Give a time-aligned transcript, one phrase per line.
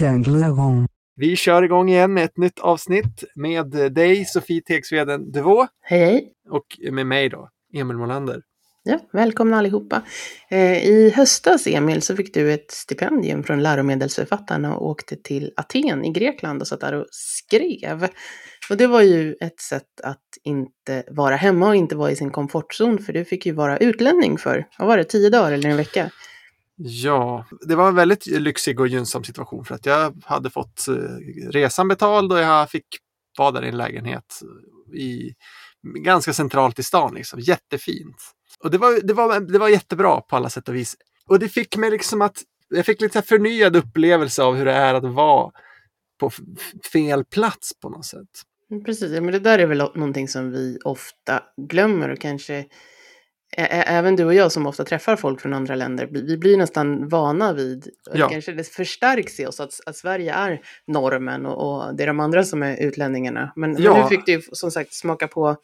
[0.00, 0.86] igång.
[1.16, 6.32] Vi kör igång igen med ett nytt avsnitt med dig, Sofie Tegsveden Devå, Hej hej!
[6.50, 8.40] och med mig då, Emil Molander.
[8.84, 10.02] Ja, välkomna allihopa.
[10.50, 16.04] Eh, I höstas, Emil, så fick du ett stipendium från läromedelsförfattarna och åkte till Aten
[16.04, 18.08] i Grekland och satt där och skrev.
[18.70, 22.30] Och det var ju ett sätt att inte vara hemma och inte vara i sin
[22.30, 25.76] komfortzon, för du fick ju vara utlänning för, vad var det, tio dagar eller en
[25.76, 26.10] vecka?
[26.76, 30.94] Ja, det var en väldigt lyxig och gynnsam situation för att jag hade fått eh,
[31.50, 32.86] resan betald och jag fick
[33.38, 35.34] vara där i en lägenhet eh, i,
[36.04, 37.14] ganska centralt i stan.
[37.14, 37.40] Liksom.
[37.40, 38.16] Jättefint.
[38.58, 40.96] Och det var, det, var, det var jättebra på alla sätt och vis.
[41.28, 44.94] Och det fick mig liksom att, jag fick lite förnyad upplevelse av hur det är
[44.94, 45.50] att vara
[46.20, 46.30] på
[46.92, 48.28] fel plats på något sätt.
[48.84, 52.64] Precis, men det där är väl någonting som vi ofta glömmer och kanske
[53.56, 57.52] även du och jag som ofta träffar folk från andra länder, vi blir nästan vana
[57.52, 58.28] vid, Ja.
[58.28, 62.20] kanske det förstärks i oss att, att Sverige är normen och, och det är de
[62.20, 63.52] andra som är utlänningarna.
[63.56, 64.02] Men, men Ja.
[64.02, 65.56] nu fick du som sagt smaka på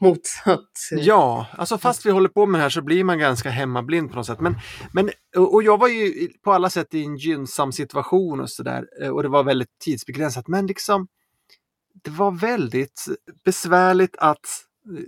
[0.00, 0.70] motsatt.
[0.92, 4.16] Ja, alltså fast vi håller på med det här så blir man ganska hemmablind på
[4.16, 4.40] något sätt.
[4.40, 4.54] Men,
[4.92, 8.84] men, och jag var ju på alla sätt i en gynnsam situation och sådär.
[9.02, 10.48] eh, Och det var väldigt tidsbegränsat.
[10.48, 11.08] Men liksom,
[12.04, 13.06] det var väldigt
[13.44, 14.38] besvärligt att
[14.98, 15.02] eh,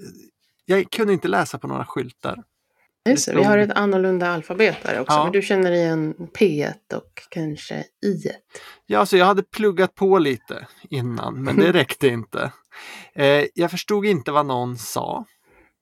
[0.73, 2.43] jag kunde inte läsa på några skyltar.
[3.09, 5.25] Just det, vi har ett annorlunda alfabet där också, Ja.
[5.25, 7.75] men du känner igen P1 och kanske
[8.07, 8.31] I1.
[8.87, 12.53] Ja, alltså jag hade pluggat på lite innan, men det räckte inte.
[13.15, 15.25] Eh, jag förstod inte vad någon sa.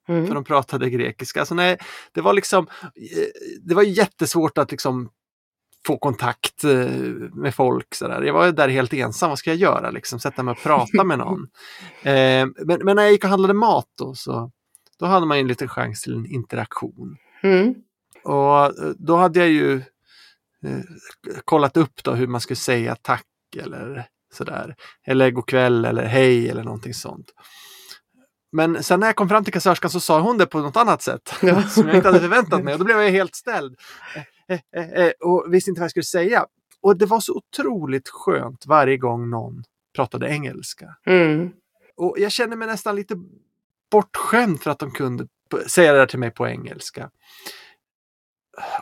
[0.06, 0.34] för Mm.
[0.34, 1.44] de pratade grekiska.
[1.44, 1.78] Så nej,
[2.12, 3.26] det var liksom, eh,
[3.62, 5.10] det var jättesvårt att liksom
[5.86, 6.70] få kontakt eh,
[7.34, 7.94] med folk.
[7.94, 8.22] Så där.
[8.22, 9.90] Jag var där helt ensam, vad ska jag göra?
[9.90, 11.46] Liksom, sätta mig och prata med någon.
[12.02, 14.50] Eh, men, men när jag gick och handlade mat då, så
[15.00, 17.16] då hade man ju en liten chans till en interaktion.
[17.42, 17.74] Mm.
[18.24, 19.76] Och eh, då hade jag ju
[20.64, 20.80] eh,
[21.44, 24.76] kollat upp då hur man skulle säga tack eller sådär.
[25.06, 27.26] Eller god kväll eller hej eller någonting sånt.
[28.52, 31.02] Men sen när jag kom fram till kassörskan så sa hon det på något annat
[31.02, 31.34] sätt.
[31.42, 31.62] Ja.
[31.62, 32.74] som jag inte hade förväntat mig.
[32.74, 33.76] Och då blev jag helt ställd.
[34.48, 36.46] Eh, eh, eh, eh, och visste inte vad jag skulle säga.
[36.80, 40.96] Och det var så otroligt skönt varje gång någon pratade engelska.
[41.06, 41.50] Mm.
[41.96, 43.14] Och jag kände mig nästan lite
[43.90, 45.26] bortskämd för att de kunde
[45.66, 47.10] säga det där till mig på engelska.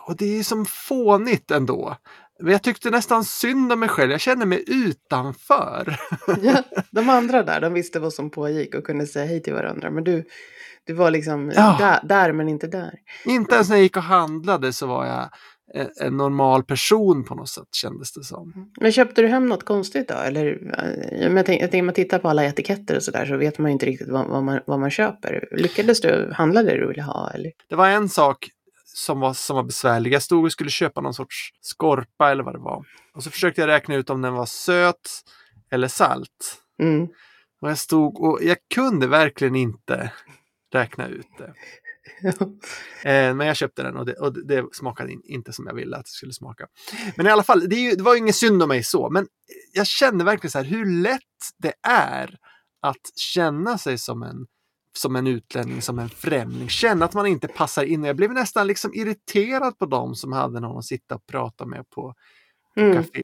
[0.07, 1.97] Och det är som fånigt ändå.
[2.41, 4.11] Men jag tyckte nästan synd om mig själv.
[4.11, 5.97] Jag kände mig utanför.
[6.43, 9.91] Ja, de andra där, de visste vad som pågick och kunde säga hej till varandra.
[9.91, 10.25] Men du,
[10.87, 11.77] du var liksom Ja.
[11.79, 12.95] där, där men inte där.
[13.25, 15.31] Inte ens när jag gick och handlade så var jag
[15.75, 18.73] en, en normal person på något sätt kändes det som.
[18.81, 20.15] Men köpte du hem något konstigt då?
[20.15, 20.47] Eller,
[20.79, 23.87] eh, jag tänker man tittar på alla etiketter och sådär så vet man ju inte
[23.87, 25.49] riktigt vad, vad, man, vad man köper.
[25.51, 27.31] Lyckades du handla det du ville ha?
[27.31, 27.53] Eller?
[27.69, 28.49] Det var en sak
[28.85, 30.13] som var, som var besvärlig.
[30.13, 32.85] Jag stod och skulle köpa någon sorts skorpa eller vad det var.
[33.15, 35.11] Och så försökte jag räkna ut om den var söt
[35.71, 36.63] eller salt.
[36.83, 37.09] Mm.
[37.61, 40.13] Och jag stod och jag kunde verkligen inte
[40.73, 41.53] räkna ut det.
[43.05, 45.97] Eh, men jag köpte den och det, och det smakade in, inte som jag ville
[45.97, 46.67] att det skulle smaka.
[47.17, 49.11] Men i alla fall, det, ju, det var ju ingen synd om mig så.
[49.11, 49.27] Men
[49.73, 51.21] jag kände verkligen så här hur lätt
[51.59, 52.39] det är
[52.83, 54.47] att känna sig som en,
[54.99, 56.69] som en utlänning, som en främling.
[56.69, 58.05] Känna att man inte passar in.
[58.05, 61.91] Jag blev nästan liksom irriterad på dem som hade någon att sitta och prata med
[61.91, 62.15] på,
[62.75, 62.97] på Mm.
[62.97, 63.23] café.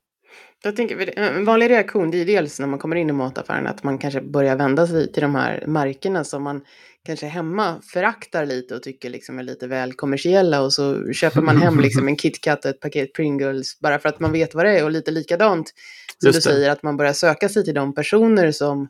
[0.62, 3.82] Jag tänker, en vanlig reaktion det är dels när man kommer in i mataffären att
[3.82, 6.64] man kanske börjar vända sig till de här märkena som man
[7.04, 11.56] kanske hemma föraktar lite och tycker liksom är lite väl kommersiella och så köper man
[11.56, 14.78] hem liksom en KitKat och ett paket Pringles bara för att man vet vad det
[14.78, 15.68] är och lite likadant
[16.18, 16.54] som Just du det.
[16.54, 18.88] säger att man börjar söka sig till de personer som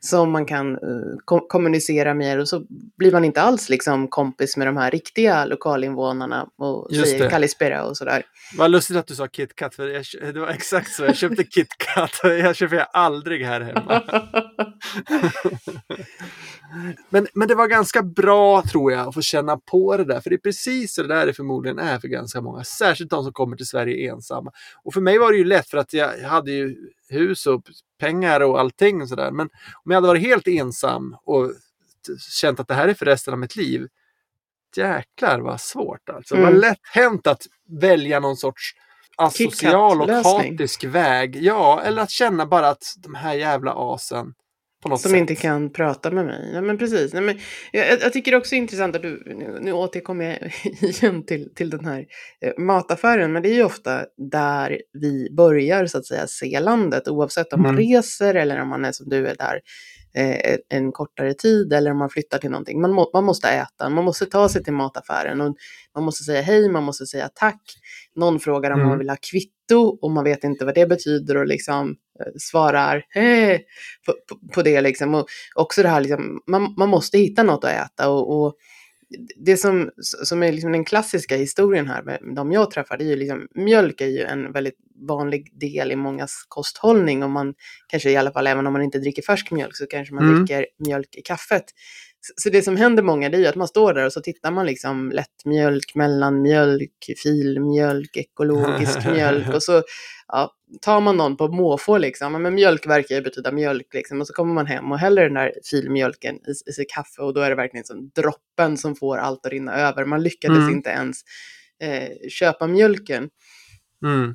[0.00, 0.80] som man kan eh,
[1.24, 2.62] ko- kommunicera med och så
[2.96, 7.30] blir man inte alls liksom kompis med de här riktiga lokalinvånarna och Just säger det.
[7.30, 8.22] Kalispera och sådär.
[8.58, 11.04] Vad lustigt att du sa KitKat, för jag, det var exakt så.
[11.04, 12.10] Jag köpte KitKat.
[12.22, 14.02] Jag köper jag aldrig här hemma.
[17.08, 20.20] Men, men det var ganska bra tror jag att få känna på det där.
[20.20, 22.64] För det är precis så det där det förmodligen är för ganska många.
[22.64, 24.52] Särskilt de som kommer till Sverige ensamma.
[24.84, 26.76] Och för mig var det ju lätt för att jag hade ju
[27.10, 27.62] hus och
[27.98, 29.02] pengar och allting.
[29.02, 29.30] Och så där.
[29.30, 29.48] Men
[29.84, 31.52] om jag hade varit helt ensam och
[32.40, 33.88] känt att det här är för resten av mitt liv.
[34.76, 36.36] Jäklar vad svårt alltså.
[36.36, 36.54] Mm.
[36.54, 38.74] lätt hänt att välja någon sorts
[39.16, 41.36] asocial och hatisk väg.
[41.36, 44.34] Ja, eller att känna bara att de här jävla asen
[44.88, 45.12] Som sätt.
[45.14, 46.50] inte kan prata med mig.
[46.52, 47.12] Nej, men precis.
[47.12, 47.38] Nej, men
[47.72, 50.52] jag, jag- tycker det också är intressant att du, nu, nu återkommer jag
[50.90, 52.06] igen till, till den här
[52.44, 57.08] eh, mataffären, men det är ju ofta där vi börjar så att säga se landet,
[57.08, 57.80] oavsett om man Mm.
[57.86, 59.60] reser eller om man är som du är där
[60.14, 62.80] eh, en kortare tid eller om man flyttar till någonting.
[62.80, 65.56] Man, må, man måste äta, man måste ta sig till mataffären och
[65.94, 67.62] man måste säga hej, man måste säga tack.
[68.16, 68.88] Någon frågar om Mm.
[68.88, 71.94] man vill ha kvitto och man vet inte vad det betyder och liksom eh,
[72.38, 73.64] svarar hej
[74.06, 75.14] på, på, på, det liksom.
[75.14, 78.54] Och också det här liksom, man, man måste hitta något att äta och, och
[79.36, 79.90] det som,
[80.24, 83.48] som är liksom den klassiska historien här med de jag träffar, det är ju liksom,
[83.54, 84.78] mjölk är ju en väldigt
[85.08, 87.54] vanlig del i mångas kosthållning och man
[87.86, 90.36] kanske i alla fall, även om man inte dricker färsk mjölk, så kanske man mm.
[90.38, 91.64] dricker mjölk i kaffet.
[92.36, 94.50] Så det som händer många det är ju att man står där och så tittar
[94.50, 99.82] man liksom lättmjölk, mellanmjölk, filmjölk, ekologisk mjölk och så
[100.28, 102.42] ja, tar man någon på måfå liksom.
[102.42, 104.20] Men mjölk verkar ju betyda mjölk liksom.
[104.20, 107.34] Och så kommer man hem och häller den där filmjölken i, i sitt kaffe och
[107.34, 110.04] då är det verkligen som droppen som får allt att rinna över.
[110.04, 110.74] Man lyckades mm.
[110.74, 111.16] inte ens
[111.82, 113.30] eh, köpa mjölken.
[114.04, 114.34] Mm.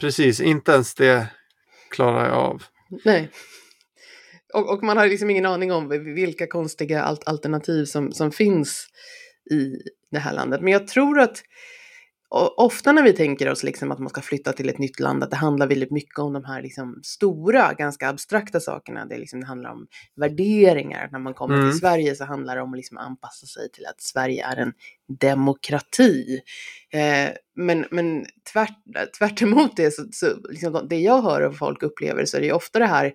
[0.00, 1.26] Precis, inte ens det
[1.90, 2.62] klarar jag av.
[3.04, 3.30] Nej.
[4.54, 8.86] Och, och, man har liksom ingen aning om vilka konstiga alternativ som, som finns
[9.50, 9.76] i
[10.10, 10.60] det här landet.
[10.60, 11.42] Men jag tror att
[12.56, 15.30] ofta när vi tänker oss liksom att man ska flytta till ett nytt land, att
[15.30, 19.06] det handlar väldigt mycket om de här liksom stora, ganska abstrakta sakerna.
[19.06, 19.86] Det, liksom, det handlar om
[20.16, 21.08] värderingar.
[21.12, 21.70] När man kommer mm.
[21.70, 24.72] till Sverige så handlar det om att liksom anpassa sig till att Sverige är en
[25.20, 26.40] demokrati.
[26.92, 28.78] Eh, men men tvärt,
[29.18, 32.78] tvärt det, så, så liksom, det jag hör och folk upplever så är det ofta
[32.78, 33.12] det här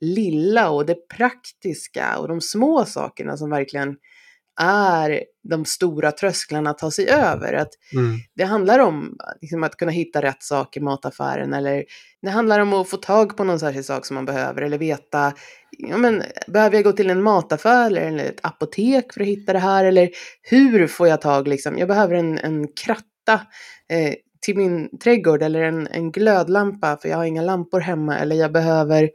[0.00, 3.96] lilla och det praktiska och de små sakerna som verkligen
[4.60, 7.52] är de stora trösklarna att ta sig över.
[7.52, 8.18] Att mm.
[8.34, 11.84] Det handlar om liksom, att kunna hitta rätt sak i mataffären eller
[12.22, 15.32] det handlar om att få tag på någon särskild sak som man behöver eller veta,
[15.70, 19.58] ja, men, behöver jag gå till en mataffär eller ett apotek för att hitta det
[19.58, 20.10] här eller
[20.42, 23.46] hur får jag tag, liksom, jag behöver en, en kratta
[23.90, 28.36] eh, till min trädgård eller en, en glödlampa för jag har inga lampor hemma eller
[28.36, 29.10] jag behöver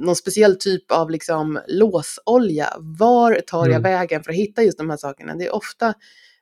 [0.00, 2.76] någon speciell typ av liksom låsolja.
[2.78, 3.82] Var tar jag mm.
[3.82, 5.34] vägen för att hitta just de här sakerna?
[5.34, 5.94] Det är ofta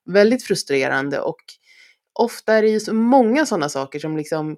[0.05, 1.41] väldigt frustrerande och
[2.13, 4.57] ofta är det ju så många sådana saker som liksom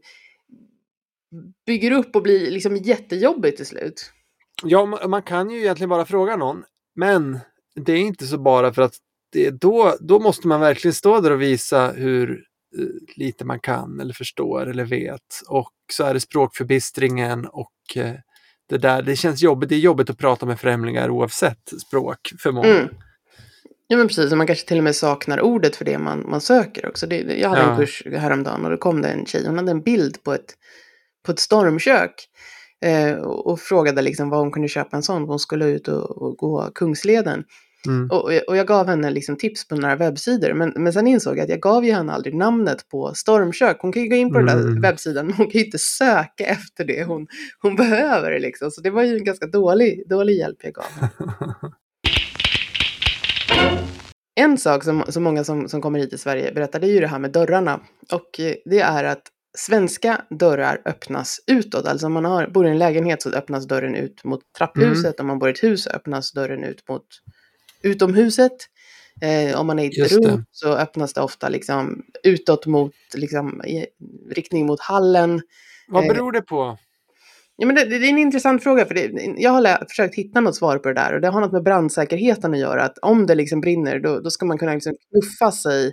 [1.66, 4.12] bygger upp och blir liksom jättejobbigt till slut.
[4.62, 6.64] Ja, man kan ju egentligen bara fråga någon,
[6.94, 7.38] men
[7.74, 8.94] det är inte så bara för att
[9.32, 12.44] det, då, då måste man verkligen stå där och visa hur
[12.78, 12.86] eh,
[13.16, 15.42] lite man kan eller förstår eller vet.
[15.48, 18.14] Och så är det språkförbistringen och eh,
[18.68, 19.68] det där, det känns jobbigt.
[19.68, 22.68] Det är jobbigt att prata med främlingar oavsett språk för många.
[22.68, 22.88] Mm.
[23.86, 26.40] Ja men precis, och man kanske till och med saknar ordet för det man, man
[26.40, 27.06] söker också.
[27.06, 27.70] Det, jag hade ja.
[27.70, 30.54] en kurs häromdagen och då kom det en tjej, hon hade en bild på ett,
[31.26, 32.28] på ett stormkök.
[32.84, 36.22] Eh, och, och, frågade liksom vad hon kunde köpa en sån, hon skulle ut och,
[36.22, 37.44] och gå Kungsleden.
[37.86, 38.10] Mm.
[38.10, 40.52] Och, och, jag gav henne liksom tips på några webbsidor.
[40.52, 43.76] Men, men sen insåg jag att jag gav ju henne aldrig namnet på stormkök.
[43.80, 44.46] Hon kan ju gå in på mm.
[44.46, 44.82] den där mm.
[44.82, 47.26] webbsidan men hon kan ju inte söka efter det hon,
[47.62, 48.40] hon behöver.
[48.40, 48.70] Liksom.
[48.70, 51.10] Så det var ju en ganska dålig, dålig hjälp jag gav henne.
[54.40, 57.00] en sak som, som många som, som kommer hit till Sverige berättar det är ju
[57.00, 57.80] det här med dörrarna.
[58.12, 59.22] Och eh, det är att
[59.58, 61.86] svenska dörrar öppnas utåt.
[61.86, 65.04] Alltså om man har, bor i en lägenhet så öppnas dörren ut mot trapphuset.
[65.04, 65.14] Mm.
[65.18, 67.06] Om man bor i ett hus så öppnas dörren ut mot
[67.84, 68.52] utomhuset.
[69.20, 73.62] Eh, om man är i ett rum så öppnas det ofta liksom utåt mot, liksom,
[73.64, 73.86] i
[74.30, 75.42] riktning mot hallen.
[75.88, 76.78] Vad eh, beror det på?
[77.56, 80.56] Ja, men det, det, är en intressant fråga, för det, jag har försökt hitta något
[80.56, 82.82] svar på det där och det har något med brandsäkerheten att göra.
[82.82, 85.92] Att om det liksom brinner, då, då ska man kunna liksom knuffa sig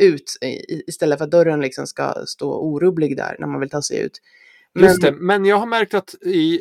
[0.00, 0.38] ut
[0.86, 4.18] istället för att dörren liksom ska stå orubblig där när man vill ta sig ut.
[4.74, 6.60] Men, Just det, men jag har märkt att i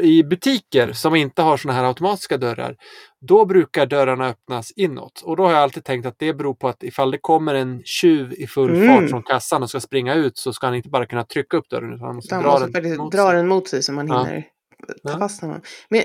[0.00, 2.76] i butiker som inte har sådana här automatiska dörrar,
[3.20, 5.22] då brukar dörrarna öppnas inåt.
[5.24, 7.82] Och då har jag alltid tänkt att det beror på att ifall det kommer en
[7.84, 8.88] tjuv i full mm.
[8.88, 11.68] fart från kassan och ska springa ut så ska han inte bara kunna trycka upp
[11.70, 14.46] dörren utan han måste, dra, måste den mot dra den mot sig så man hinner
[15.02, 15.12] ja.
[15.12, 15.60] ta fast honom.
[15.88, 16.02] Men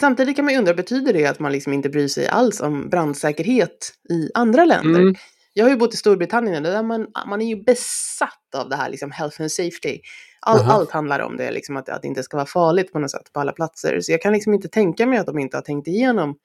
[0.00, 2.88] samtidigt kan man ju undra, betyder det att man liksom inte bryr sig alls om
[2.88, 5.00] brandsäkerhet i andra länder?
[5.00, 5.14] Mm.
[5.58, 8.90] Jag har ju bott i Storbritannien där man, man är ju besatt av det här
[8.90, 10.00] liksom health and safety.
[10.40, 10.70] All, uh -huh.
[10.70, 13.32] Allt handlar om det, liksom att, att det inte ska vara farligt på något sätt
[13.32, 14.00] på alla platser.
[14.00, 16.36] Så jag kan liksom inte tänka mig att de inte har tänkt igenom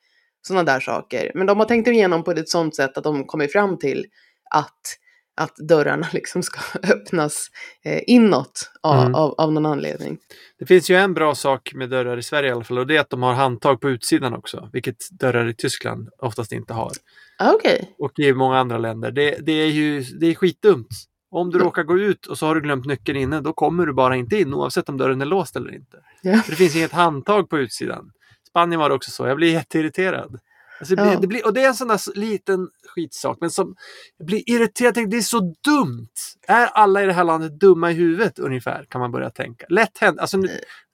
[0.47, 1.31] sådana där saker.
[1.35, 4.05] Men de har tänkt igenom på ett sådant sätt att de kommer fram till
[4.51, 4.97] att,
[5.37, 7.47] att dörrarna liksom ska öppnas
[7.83, 9.15] eh, inåt av, mm.
[9.15, 10.17] av, av, någon anledning.
[10.59, 12.95] Det finns ju en bra sak med dörrar i Sverige i alla fall och det
[12.95, 16.91] är att de har handtag på utsidan också, vilket dörrar i Tyskland oftast inte har.
[17.39, 17.79] Ah, okay.
[17.97, 19.11] Och i många andra länder.
[19.11, 20.87] Det, det är ju det är skitdumt.
[21.31, 23.93] Om du råkar gå ut och så har du glömt nyckeln inne, då kommer du
[23.93, 25.97] bara inte in oavsett om dörren är låst eller inte.
[26.21, 26.37] Ja.
[26.37, 28.11] För det finns inget handtag på utsidan.
[28.49, 30.39] Spanien var det också så, jag blir jätteirriterad.
[30.81, 31.19] Alltså det, blir, ja.
[31.19, 33.75] det blir, och det är en sån där liten skitsak, men som
[34.23, 34.93] blir irriterad.
[34.93, 36.09] Det är så dumt.
[36.47, 38.85] Är alla i det här landet dumma i huvudet ungefär?
[38.89, 39.65] Kan man börja tänka.
[39.69, 40.19] Lätt hänt.
[40.19, 40.37] Alltså,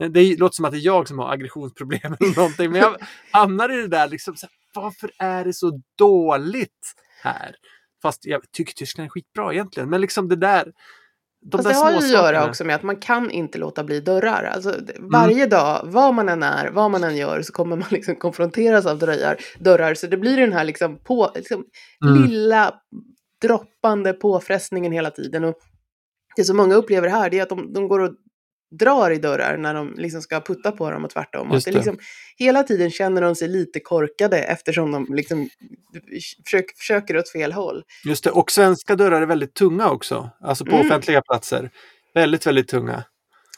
[0.10, 2.98] det låter som att det är jag som har aggressionsproblem eller någonting, men jag
[3.32, 4.36] hamnar i det där liksom.
[4.36, 7.56] Så, varför är det så dåligt här?
[8.02, 9.90] Fast jag tycker Tyskland är skitbra egentligen.
[9.90, 10.72] Men liksom det där.
[11.42, 14.00] De Fast det har ju att göra också med att man kan inte låta bli
[14.00, 14.44] dörrar.
[14.44, 17.88] Alltså, det- varje dag, vad man än är, vad man än gör, så kommer man
[17.92, 19.38] liksom konfronteras av dörrar.
[19.60, 19.94] dörrar.
[19.94, 21.64] Så det blir den här liksom på, liksom,
[22.06, 22.24] Mm.
[22.24, 22.74] lilla
[23.42, 25.44] droppande påfrestningen hela tiden.
[25.44, 25.56] Och
[26.36, 28.12] det som många upplever här, det är att de, de går och
[28.72, 31.52] drar i dörrar när de liksom ska putta på dem och tvärtom.
[31.54, 31.98] Just Att det liksom,
[32.38, 35.50] hela tiden känner de sig lite korkade eftersom de liksom
[36.46, 37.84] försöker, försöker åt fel håll.
[38.06, 40.30] Just det, och svenska dörrar är väldigt tunga också.
[40.42, 40.88] Alltså på Mm.
[40.88, 41.70] offentliga platser.
[42.14, 43.04] Väldigt, väldigt tunga.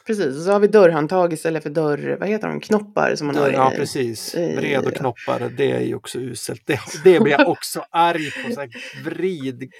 [0.06, 3.36] Precis, och så har vi dörrhandtag istället för dörr, vad heter de, knoppar som man
[3.36, 3.42] har.
[3.44, 4.34] Dörr, i- ja, precis.
[4.34, 6.62] eh, Vred och knoppar, det är ju också uselt.
[6.66, 8.52] Det, det blir jag också arg på.
[8.54, 8.70] Så här,
[9.04, 9.72] vrid,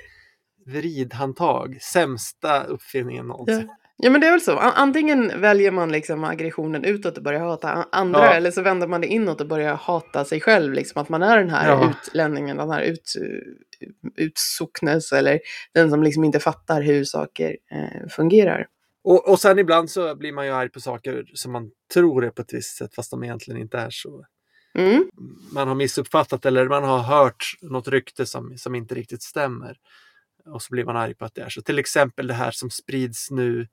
[0.66, 3.68] vridhandtag, sämsta uppfinningen någonsin.
[3.68, 3.76] Ja.
[4.02, 7.40] Ja men det är väl så, An- antingen väljer man liksom aggressionen utåt och börjar
[7.40, 8.32] hata andra Ja.
[8.32, 10.72] eller så vänder man det inåt och börjar hata sig själv.
[10.72, 11.90] Liksom, att man är den här Ja.
[12.04, 13.12] utlänningen, den här ut,
[14.16, 15.40] utsocknes eller
[15.74, 18.66] den som liksom inte fattar hur saker eh, fungerar.
[19.04, 22.30] Och, och sen ibland så blir man ju arg på saker som man tror är
[22.30, 24.24] på ett visst sätt fast de egentligen inte är så.
[24.74, 25.04] Mm.
[25.52, 29.76] Man har missuppfattat eller man har hört något rykte som, som inte riktigt stämmer.
[30.50, 31.62] Och så blir man arg på att det är så.
[31.62, 33.68] Till exempel det här som sprids nu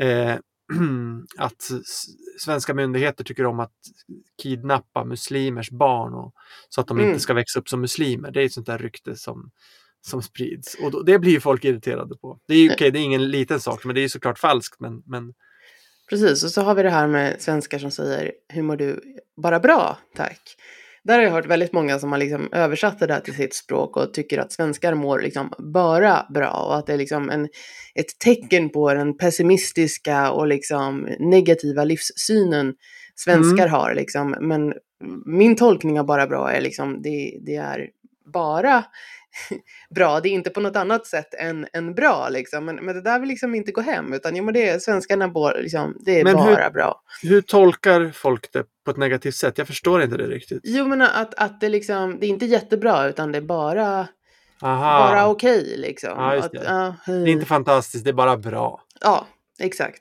[0.00, 0.34] eh,
[1.38, 1.70] att
[2.38, 3.72] svenska myndigheter tycker om att
[4.42, 6.34] kidnappa muslimers barn och,
[6.68, 7.08] så att de Mm.
[7.10, 8.30] inte ska växa upp som muslimer.
[8.30, 9.50] Det är ett sånt där rykte som,
[10.06, 12.38] som sprids och då, det blir folk irriterade på.
[12.48, 14.80] Det är ju okej, det är ingen liten sak, men det är såklart falskt.
[14.80, 15.34] Men, men
[16.08, 19.02] Precis, och så har vi det här med svenskar som säger hur mår du?
[19.42, 20.40] Bara bra, tack.
[21.06, 23.96] Där har jag hört väldigt många som har liksom översatt det där till sitt språk
[23.96, 27.48] och tycker att svenskar mår liksom bara bra och att det är liksom en,
[27.94, 32.74] ett tecken på den pessimistiska och liksom negativa livssynen
[33.14, 33.94] svenskar har.
[33.94, 34.36] Liksom.
[34.40, 34.74] Men
[35.26, 37.88] min tolkning av bara bra är liksom det, det är
[38.32, 38.84] bara
[39.94, 40.20] bra.
[40.20, 42.64] Det är inte på något annat sätt än, än bra liksom.
[42.64, 45.28] Men, men det där vill liksom inte gå hem utan jo, men det är svenskarna
[45.28, 47.02] bor, liksom, det är Men hur- bara bra.
[47.22, 49.58] hur tolkar folk det på ett negativt sätt?
[49.58, 50.60] Jag förstår inte det riktigt.
[50.64, 54.08] Jo men att, att det liksom, det är inte jättebra utan det är bara,
[54.62, 56.10] Aha, bara okej liksom.
[56.16, 56.62] Ja, just att, det.
[56.64, 58.82] ja, det är inte fantastiskt, det är bara bra.
[59.00, 59.26] ja,
[59.58, 60.00] exakt.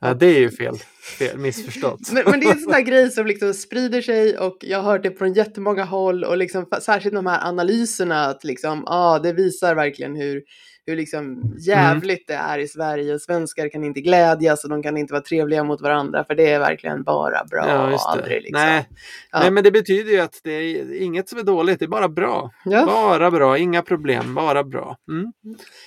[0.00, 0.76] Ja, det är ju fel,
[1.18, 2.12] fel missförstått.
[2.12, 4.92] Men, men det är en sån där grej som liksom sprider sig och jag har
[4.92, 9.32] hört det från jättemånga håll och liksom, särskilt de här analyserna att liksom, ah, det
[9.32, 10.42] visar verkligen hur,
[10.90, 15.12] hur liksom jävligt det är i Sverige svenskar kan inte glädjas och de kan inte
[15.12, 18.60] vara trevliga mot varandra för det är verkligen bara bra Ja, aldrig liksom.
[18.66, 18.88] Nej,
[19.32, 19.38] Ja.
[19.40, 22.08] nej, men det betyder ju att det är inget som är dåligt, det är bara
[22.08, 22.50] bra.
[22.64, 22.86] Ja.
[22.86, 24.96] Bara bra, inga problem, bara bra.
[25.10, 25.32] Mm.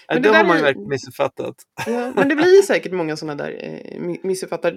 [0.08, 1.56] Men det, det har man ju verkligen missuppfattat.
[1.88, 4.74] Ja, men det blir ju säkert många sådana där eh, mi- missuppfattar.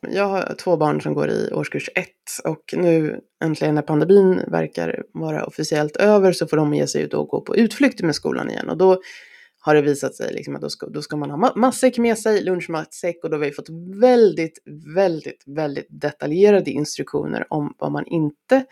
[0.00, 5.02] Jag har två barn som går i årskurs ett och nu äntligen när pandemin verkar
[5.12, 8.50] vara officiellt över så får de ge sig ut och gå på utflykter med skolan
[8.50, 8.68] igen.
[8.68, 9.00] Och då
[9.60, 12.18] har det visat sig liksom att då ska, då ska man ha ma- matsäck med
[12.18, 13.68] sig, lunchmatsäck och då har vi fått
[14.00, 14.58] väldigt,
[14.94, 18.64] väldigt, väldigt detaljerade instruktioner om vad man inte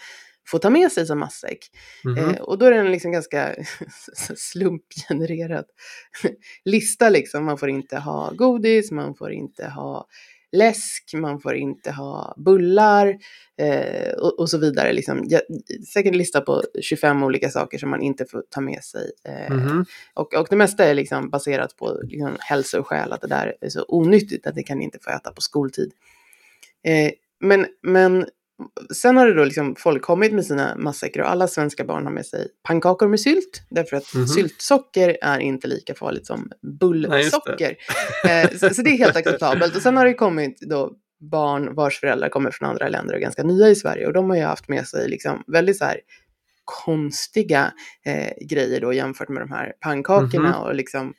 [0.49, 1.59] får ta med sig som matsäck.
[2.05, 2.19] Mhm.
[2.19, 3.55] Eh, och då är det en liksom ganska
[4.37, 5.65] slumpgenererad
[6.65, 7.09] lista.
[7.09, 7.45] Liksom.
[7.45, 10.07] Man får inte ha godis, man får inte ha
[10.53, 13.17] läsk, man får inte ha bullar
[13.59, 14.93] eh, och, och så vidare.
[14.93, 15.25] Liksom.
[15.29, 15.41] Ja,
[15.93, 19.11] säkert en lista på 25 olika saker som man inte får ta med sig.
[19.25, 19.85] Eh, Mhm.
[20.15, 23.55] och, och det mesta är liksom baserat på liksom, hälsa och själ, att det där
[23.61, 25.93] är så onyttigt att det kan inte få äta på skoltid.
[26.85, 27.11] Eh,
[27.41, 28.27] men, men
[28.95, 32.13] sen har det då liksom folk kommit med sina matsäckar och alla svenska barn har
[32.13, 33.63] med sig pannkakor med sylt.
[33.71, 34.27] Därför att Mhm.
[34.27, 36.79] syltsocker är inte lika farligt som Nej, just det.
[36.79, 37.77] bullsocker.
[38.29, 39.77] eh, så, så det är helt acceptabelt.
[39.77, 43.23] Och sen har det kommit då barn vars föräldrar kommer från andra länder och är
[43.23, 44.07] ganska nya i Sverige.
[44.07, 46.01] Och de har ju haft med sig liksom väldigt så här
[46.65, 47.73] konstiga
[48.05, 50.61] eh, grejer då jämfört med de här pannkakorna Mhm.
[50.63, 51.15] och liksom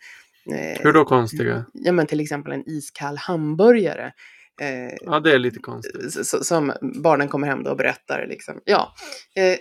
[0.52, 1.66] eh, Hur då konstiga?
[1.74, 4.12] ja, men till exempel en iskall hamburgare.
[4.62, 6.26] Eh, Ja, det är lite konstigt.
[6.46, 8.26] som barnen kommer hem då och berättar.
[8.30, 8.62] Liksom.
[8.66, 8.94] Ja.
[9.36, 9.58] Eh,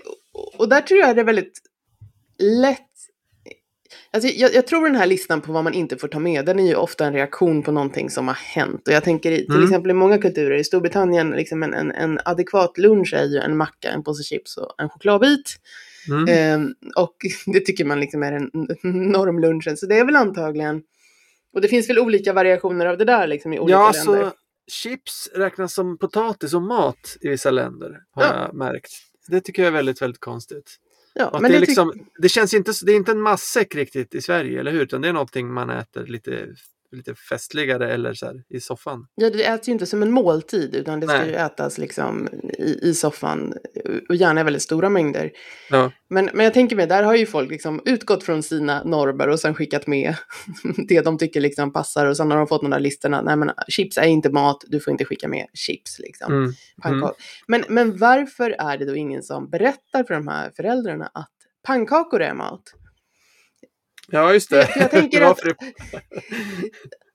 [0.58, 1.58] och- där tror jag det är väldigt
[2.38, 2.80] lätt.
[4.10, 6.58] Alltså, jag, jag tror den här listan på vad man inte får ta med, den
[6.58, 8.88] är ju ofta en reaktion på någonting som har hänt.
[8.88, 9.64] Och jag tänker i, till Mm.
[9.64, 13.56] exempel i många kulturer, i Storbritannien, liksom en, en, en adekvat lunch är ju en
[13.56, 15.56] macka, en påse chips och en chokladbit.
[16.08, 16.24] Mm.
[16.28, 17.16] Ehm, och
[17.52, 18.50] det tycker man liksom är den
[19.12, 19.76] normlunchen.
[19.76, 20.82] Så det är väl antagligen,
[21.54, 24.24] och det finns väl olika variationer av det där liksom i olika Ja, länder.
[24.24, 24.32] så
[24.72, 28.42] chips räknas som potatis och mat i vissa länder, har Ja.
[28.46, 28.90] jag märkt.
[29.28, 30.76] Det tycker jag är väldigt, väldigt konstigt.
[31.14, 34.14] ja, men det, är det liksom, det känns inte, det är inte en matsäck riktigt
[34.14, 34.82] i Sverige, eller hur?
[34.82, 36.46] Utan det är någonting man äter lite
[36.92, 39.06] lite festligare eller så här, i soffan.
[39.14, 41.28] Ja, det äts ju inte som en måltid utan det ska Nej.
[41.28, 42.28] ju ätas liksom
[42.58, 43.54] i, i soffan
[44.08, 45.30] och gärna i väldigt stora mängder.
[45.70, 49.28] Ja, Men, men jag tänker mig, där har ju folk liksom utgått från sina normer
[49.28, 50.14] och sen skickat med
[50.88, 53.22] det de tycker liksom passar och sen har de fått de där listorna.
[53.22, 56.32] Nej men chips är inte mat, du får inte skicka med chips liksom.
[56.32, 56.52] mm.
[56.82, 57.14] Pannkak-
[57.46, 61.30] Men, men varför är det då ingen som berättar för de här föräldrarna att
[61.66, 62.62] pannkakor är mat?
[64.10, 64.68] Ja just det.
[64.76, 65.40] Jag tänker att-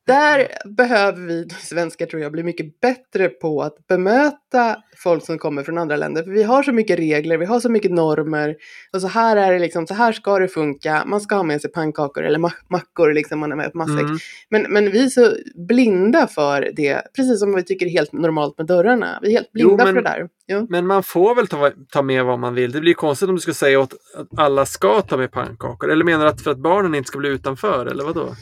[0.08, 5.64] Där behöver vi svenskar tror jag bli mycket bättre på att bemöta folk som kommer
[5.64, 6.24] från andra länder.
[6.24, 8.56] För vi har så mycket regler, vi har så mycket normer.
[8.94, 11.04] Och så här är det liksom, så här ska det funka.
[11.06, 14.00] Man ska ha med sig pannkakor eller ma- mackor liksom, man är med på matsäck.
[14.00, 14.18] Mm.
[14.50, 15.34] Men, men vi är så
[15.68, 19.20] blinda för det, precis som vi tycker är helt normalt med dörrarna.
[19.22, 20.30] Vi är helt Jo, blinda men- för det där.
[20.48, 20.68] Jo.
[20.70, 22.72] Men man får väl ta, ta med vad man vill.
[22.72, 25.92] Det blir konstigt om du ska säga åt att alla ska ta med pannkakor.
[25.92, 28.36] Eller menar du att för att barnen inte ska bli utanför, eller vad då?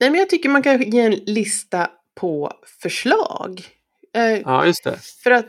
[0.00, 3.66] Nej, men jag tycker man kan ge en lista på förslag.
[4.14, 4.96] Eh, Ja, just det.
[5.22, 5.46] För att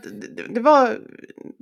[0.50, 0.98] det, var,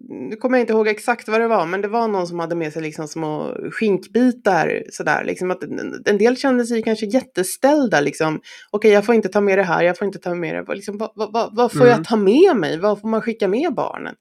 [0.10, 2.56] nu kommer jag inte ihåg exakt vad det var, men det var någon som hade
[2.56, 5.24] med sig liksom små skinkbitar sådär.
[5.24, 5.64] Liksom att
[6.06, 8.42] en, del kände sig kanske jätteställda liksom.
[8.72, 10.62] Okej, jag får inte ta med det här, jag får inte ta med det.
[10.62, 11.90] Vad- Liksom, vad, vad, vad, får Mm.
[11.90, 12.80] jag ta med mig?
[12.80, 14.16] Vad får man skicka med barnen?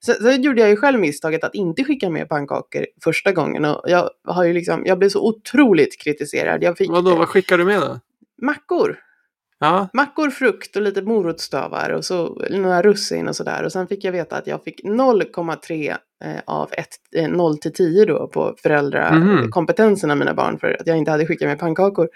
[0.00, 3.64] Så, så gjorde jag ju själv misstaget att inte skicka med pannkakor första gången.
[3.64, 6.62] Och jag, har ju liksom, jag blev så otroligt kritiserad.
[6.62, 8.00] Jag fick Vadå, vad skickar du med då?
[8.42, 8.98] Mackor.
[9.60, 13.64] Ja, Mackor, frukt och lite morotsstavar och så några russin och sådär.
[13.64, 17.72] Och sen fick jag veta att jag fick 0,3 eh, av 1, eh, 0 till
[17.72, 22.08] 10 då på föräldrakompetensen av mina barn för att jag inte hade skickat med pannkakor.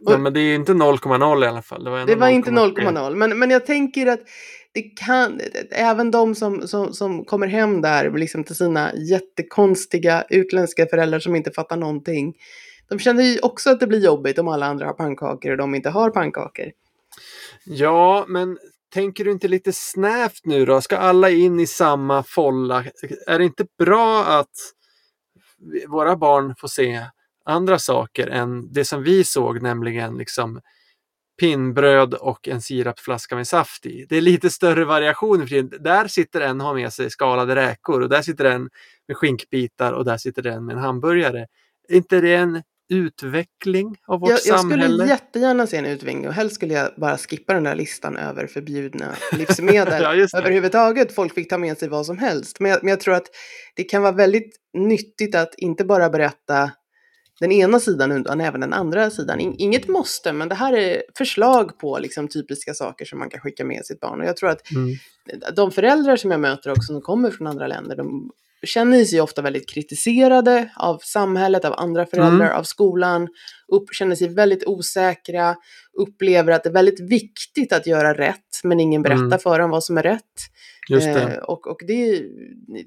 [0.00, 1.84] ja men det är inte 0,0 i alla fall.
[1.84, 2.76] Det var, Det var inte 0,3.
[2.76, 4.20] 0,0 men, men jag tänker att
[4.72, 10.86] det kan, även de som, som, som kommer hem där liksom till sina jättekonstiga utländska
[10.86, 12.34] föräldrar som inte fattar någonting.
[12.88, 15.74] De känner ju också att det blir jobbigt om alla andra har pannkakor och de
[15.74, 16.72] inte har pannkakor.
[17.64, 18.58] Ja, men
[18.92, 20.80] tänker du inte lite snävt nu då?
[20.80, 22.84] Ska alla in i samma folla?
[23.26, 24.50] Är det inte bra att
[25.88, 27.06] våra barn får se
[27.44, 30.60] andra saker än det som vi såg, nämligen liksom
[31.40, 34.06] pinnbröd och en sirapsflaska med saft i.
[34.08, 35.48] Det är lite större variation.
[35.48, 38.70] För där sitter en och har med sig skalade räkor och där sitter en
[39.08, 41.46] med skinkbitar och där sitter en med en hamburgare.
[41.88, 44.82] Är inte det en utveckling av vårt Jag, jag samhälle?
[44.84, 48.46] skulle jättegärna se en utveckling och helst skulle jag bara skippa den där listan över
[48.46, 50.02] förbjudna livsmedel.
[50.02, 50.38] Ja.
[50.38, 52.60] Överhuvudtaget, folk fick ta med sig vad som helst.
[52.60, 53.26] Men jag, men jag tror att
[53.76, 56.70] det kan vara väldigt nyttigt att inte bara berätta
[57.40, 59.40] den ena sidan utan även den andra sidan.
[59.40, 63.40] In, inget måste, men det här är förslag på liksom, typiska saker som man kan
[63.40, 64.20] skicka med sitt barn.
[64.20, 64.96] Och jag tror att Mm.
[65.56, 68.30] de föräldrar som jag möter också som kommer från andra länder, de
[68.66, 73.28] känner sig ofta väldigt kritiserade av samhället, av andra föräldrar, av skolan,
[73.72, 75.56] upp, känner sig väldigt osäkra,
[75.98, 79.38] upplever att det är väldigt viktigt att göra rätt, men ingen berättar Mm.
[79.38, 80.22] för dem vad som är rätt.
[80.88, 81.22] Just det.
[81.22, 82.22] Eh, och och det, är,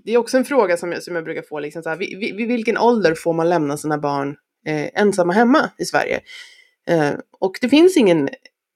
[0.06, 2.20] det är också en fråga som jag, som jag brukar få, liksom så här, vid,
[2.20, 4.36] vid, vid vilken ålder får man lämna sina barn
[4.68, 6.20] eh, ensamma hemma i Sverige?
[6.90, 8.30] Eh, och det finns ingen,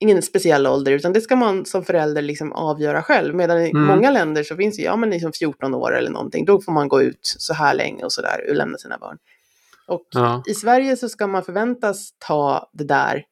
[0.03, 3.35] ingen speciell ålder, utan det ska man som förälder liksom avgöra själv.
[3.35, 3.83] Medan i Mm.
[3.83, 6.87] många länder så finns det, ja men liksom 14 år eller någonting, då får man
[6.87, 9.17] gå ut så här länge och så där och lämna sina barn.
[9.87, 10.43] Och Ja.
[10.47, 13.23] i Sverige så ska man förväntas ta det där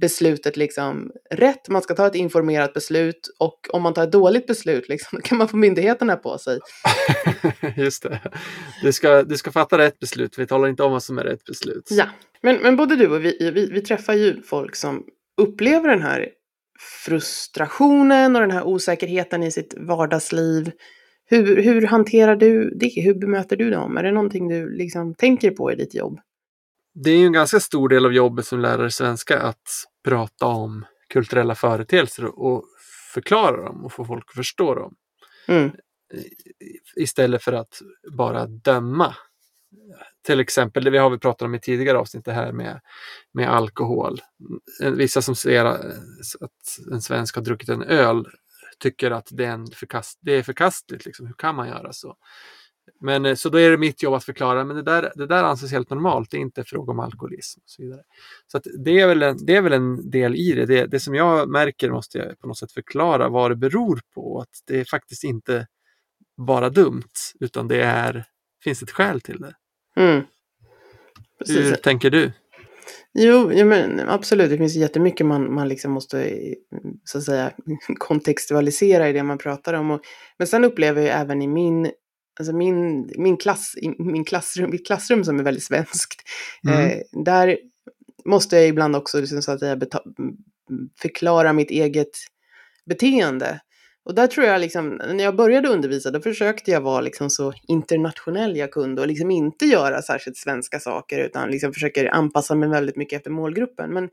[0.00, 1.68] beslutet liksom rätt.
[1.68, 5.22] Man ska ta ett informerat beslut och om man tar ett dåligt beslut liksom, då
[5.22, 6.58] kan man få myndigheterna på sig.
[7.76, 8.20] Just det.
[8.82, 10.38] Du ska, du ska fatta rätt beslut.
[10.38, 11.88] Vi talar inte om vad som är rätt beslut.
[11.90, 12.04] Ja,
[12.42, 15.04] men, men både du och vi, vi, vi träffar ju folk som
[15.38, 16.28] upplever den här
[17.04, 20.72] frustrationen och den här osäkerheten i sitt vardagsliv.
[21.24, 23.02] Hur, hur hanterar du det?
[23.02, 23.96] Hur bemöter du dem?
[23.96, 26.20] Är det någonting du liksom tänker på i ditt jobb?
[26.94, 29.68] Det är ju en ganska stor del av jobbet som lärare svenska att
[30.04, 32.64] prata om kulturella företeelser och
[33.14, 34.94] förklara dem och få folk att förstå dem.
[35.48, 35.70] Mm.
[36.96, 37.80] Istället för att
[38.16, 39.14] bara döma.
[40.28, 42.80] Till exempel, det vi har vi pratat om i tidigare avsnitt, det här med,
[43.32, 44.20] med alkohol.
[44.80, 45.74] Mm, vissa som ser eh,
[46.40, 48.26] att en svensk har druckit en öl
[48.78, 51.06] tycker att det är, en förkast, det är förkastligt.
[51.06, 51.26] Liksom.
[51.26, 52.16] Hur kan man göra så?
[53.00, 55.44] Men eh, så då är det mitt jobb att förklara, men det där, det där
[55.44, 56.30] anses helt normalt.
[56.30, 58.02] Det är inte fråga om alkoholism och så vidare.
[58.46, 60.66] Så att det, är väl en, det är väl en del i det.
[60.66, 60.86] det.
[60.86, 64.40] Det som jag märker måste jag på något sätt förklara vad det beror på.
[64.40, 65.66] Att det är faktiskt inte
[66.36, 68.24] bara dumt, utan det är,
[68.64, 69.54] finns ett skäl till det.
[69.98, 70.22] Mm.
[71.48, 72.32] Hur tänker du?
[73.14, 74.50] Jo, ja, men absolut.
[74.50, 76.34] Det finns jättemycket man, man liksom måste
[77.04, 77.52] så att säga,
[77.98, 79.90] kontextualisera i det man pratar om.
[79.90, 80.00] Och,
[80.38, 81.90] men sen upplever jag även i min,
[82.40, 86.22] alltså min, min, klass, min klassrum, mitt klassrum som är väldigt svenskt,
[86.68, 86.90] Mm.
[86.90, 87.58] eh, där
[88.24, 89.78] måste jag ibland också liksom, så att säga,
[91.02, 92.10] förklara mitt eget
[92.86, 93.60] beteende.
[94.08, 97.52] Och där tror jag liksom, när jag började undervisa, då försökte jag vara liksom så
[97.68, 102.68] internationell jag kunde och liksom inte göra särskilt svenska saker, utan liksom försöker anpassa mig
[102.68, 103.90] väldigt mycket efter målgruppen.
[103.90, 104.08] Men,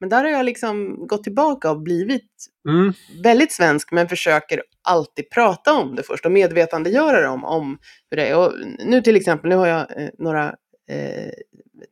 [0.00, 2.30] men där har jag liksom gått tillbaka och blivit
[2.68, 2.92] mm.
[3.22, 7.78] väldigt svensk, men försöker alltid prata om det först och medvetandegöra dem om
[8.10, 8.36] hur det är.
[8.36, 8.52] Och
[8.84, 10.46] nu till exempel, nu har jag eh, några
[10.90, 11.30] eh,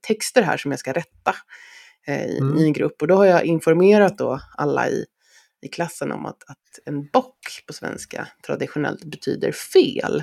[0.06, 1.34] texter här som jag ska rätta
[2.06, 2.58] eh, i, mm.
[2.58, 5.04] i en grupp och då har jag informerat då alla i
[5.64, 10.22] i klassen om att, att en bock på svenska traditionellt betyder fel.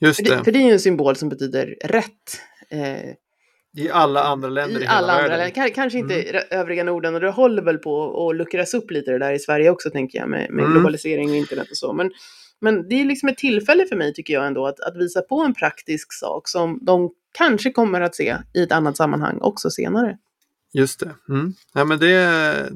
[0.00, 0.30] Just det.
[0.30, 2.40] För, det, för det är ju en symbol som betyder rätt.
[2.70, 3.10] Eh,
[3.76, 5.52] I alla andra länder i, i alla andra världen.
[5.54, 5.74] Länder.
[5.74, 6.42] Kanske inte mm.
[6.50, 9.70] övriga Norden och det håller väl på att luckras upp lite det där i Sverige
[9.70, 10.72] också tänker jag med, med mm.
[10.72, 11.92] globalisering och internet och så.
[11.92, 12.10] Men,
[12.60, 15.40] men det är liksom ett tillfälle för mig tycker jag ändå att, att visa på
[15.40, 20.18] en praktisk sak som de kanske kommer att se i ett annat sammanhang också senare.
[20.74, 21.14] Just det.
[21.28, 21.52] Mm.
[21.74, 22.08] Ja, men det,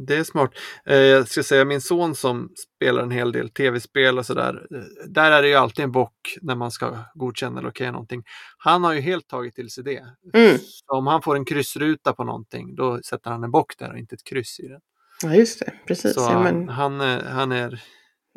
[0.06, 0.50] det är smart.
[0.86, 4.66] Eh, jag ska säga min son som spelar en hel del tv-spel och sådär.
[4.74, 8.22] Eh, där är det ju alltid en bock när man ska godkänna eller okej någonting.
[8.58, 10.04] Han har ju helt tagit till sig det.
[10.34, 10.58] Mm.
[10.86, 14.14] om han får en kryssruta på någonting då sätter han en bock där och inte
[14.14, 14.80] ett kryss i den.
[15.22, 16.14] Ja just det, precis.
[16.14, 16.68] Så ja, men...
[16.68, 17.82] han, han är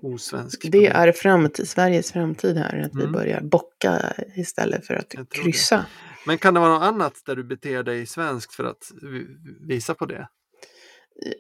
[0.02, 0.67] osvensk.
[0.71, 3.06] Det är framtid, Sveriges framtid här, att mm.
[3.06, 5.78] vi börjar bocka istället för att kryssa.
[5.78, 6.11] Det.
[6.25, 8.91] Men kan det vara något annat där du beter dig svenskt för att
[9.67, 10.27] visa på det?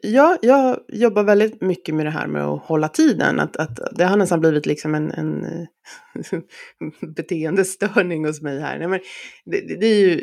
[0.01, 3.39] Ja, jag jobbar väldigt mycket med det här med att hålla tiden.
[3.39, 6.39] Att, att det har nästan blivit liksom en, en eh,
[7.15, 8.79] beteendestörning hos mig här.
[8.79, 8.99] Nej, men
[9.45, 10.19] det, det, är ju,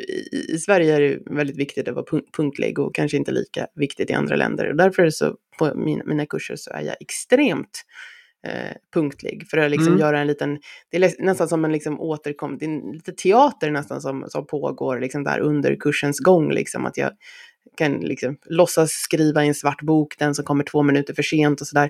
[0.55, 4.13] I Sverige är det väldigt viktigt att vara punktlig och kanske inte lika viktigt i
[4.13, 4.69] andra länder.
[4.69, 7.83] Och därför är det så, på mina, mina kurser så är jag extremt
[8.47, 9.47] eh, punktlig.
[9.49, 9.99] För att liksom mm.
[9.99, 14.01] göra en liten, det är nästan som en liksom återkom, det är lite teater nästan
[14.01, 16.51] som, som pågår liksom där under kursens gång.
[16.51, 17.11] Liksom, att jag
[17.77, 21.61] kan liksom låtsas skriva i en svart bok, den som kommer två minuter för sent
[21.61, 21.89] och sådär.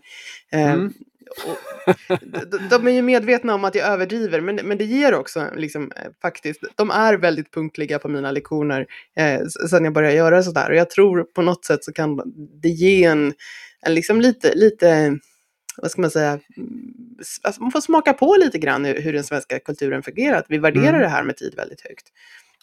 [0.52, 0.94] Eh, mm.
[2.52, 5.92] de, de, är ju medvetna om att jag överdriver, men, men det ger också liksom,
[5.96, 8.86] eh, faktiskt, de är väldigt punktliga på mina lektioner
[9.18, 10.70] eh, sen jag började göra sådär.
[10.70, 12.22] Och jag tror på något sätt så kan
[12.62, 13.34] det ge en,
[13.82, 15.20] en liksom lite, lite
[15.82, 16.40] vad ska man säga,
[17.42, 20.38] alltså man får smaka på lite grann hur den svenska kulturen fungerar.
[20.38, 21.02] Att vi värderar mm.
[21.02, 22.06] det här med tid väldigt högt.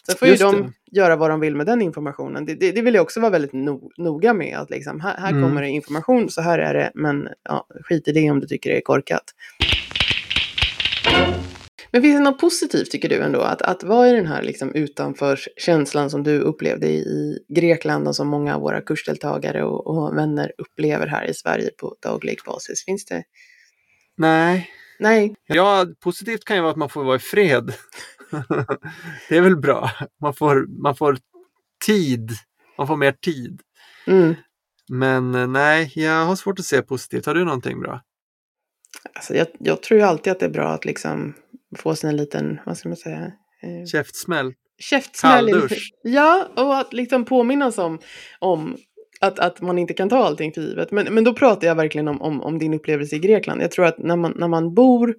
[0.05, 2.45] Sen får ju de göra vad de vill med den informationen.
[2.45, 4.57] Det, det, det vill jag också vara väldigt no, noga med.
[4.57, 5.43] Att liksom, här, här mm.
[5.43, 8.69] kommer det information, så här är det, men ja, skit i det om du tycker
[8.69, 9.23] det är korkat.
[11.91, 13.41] Men finns det något positivt tycker du ändå?
[13.41, 18.15] Att, att vara i den här liksom utanför känslan som du upplevde i Grekland och
[18.15, 22.85] som många av våra kursdeltagare och, och vänner upplever här i Sverige på daglig basis.
[22.85, 23.23] Finns det?
[24.17, 24.69] Nej.
[24.99, 25.35] Nej.
[25.47, 27.73] Ja, positivt kan ju vara att man får vara i fred.
[29.29, 29.91] det är väl bra.
[30.21, 31.17] Man får, man får
[31.85, 32.31] tid.
[32.77, 33.61] Man får mer tid.
[34.07, 34.35] Mm.
[34.89, 37.25] Men eh, nej, jag har svårt att se positivt.
[37.25, 38.01] Har du någonting bra?
[39.13, 41.33] Alltså jag, jag tror ju alltid att det är bra att liksom
[41.75, 43.31] få sig en liten, vad ska man säga?
[43.61, 44.53] Eh, Käftsmäll.
[44.79, 45.51] Käftsmäll.
[45.51, 45.91] Kalldusch.
[46.03, 47.99] Ja, och att liksom påminnas om,
[48.39, 48.77] om
[49.21, 50.91] att, att man inte kan ta allting för givet.
[50.91, 53.61] Men, men då pratar jag verkligen om, om, om din upplevelse i Grekland.
[53.61, 55.15] Jag tror att när man, när man bor